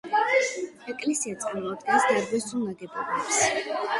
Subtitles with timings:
[0.93, 3.41] ეკლესია წარმოადგენს დარბაზულ ნაგებობას.